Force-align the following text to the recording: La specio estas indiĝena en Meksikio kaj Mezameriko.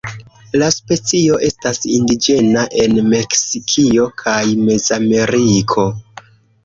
La 0.61 0.69
specio 0.75 1.35
estas 1.49 1.81
indiĝena 1.97 2.63
en 2.85 2.97
Meksikio 3.11 4.09
kaj 4.23 4.41
Mezameriko. 4.71 5.87